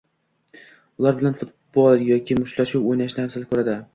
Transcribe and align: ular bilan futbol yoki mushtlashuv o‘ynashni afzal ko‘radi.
ular 1.03 1.19
bilan 1.19 1.37
futbol 1.41 2.01
yoki 2.07 2.39
mushtlashuv 2.39 2.91
o‘ynashni 2.95 3.27
afzal 3.27 3.49
ko‘radi. 3.53 3.77